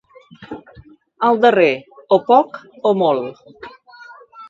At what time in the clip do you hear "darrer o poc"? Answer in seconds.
1.45-2.61